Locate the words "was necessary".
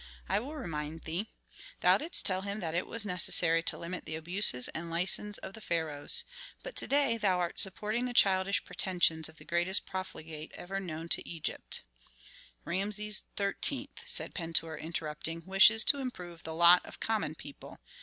2.87-3.61